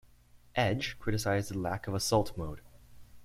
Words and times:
"Edge" 0.55 0.97
criticized 0.97 1.51
the 1.51 1.57
lack 1.59 1.85
of 1.87 1.93
Assault 1.93 2.35
mode. 2.35 2.61